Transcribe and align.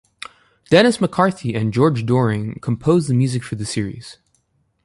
Dennis 0.71 0.99
McCarthy 0.99 1.53
and 1.53 1.71
George 1.71 2.07
Doering 2.07 2.57
composed 2.59 3.07
the 3.07 3.13
music 3.13 3.43
for 3.43 3.53
the 3.53 3.67
series. 3.67 4.17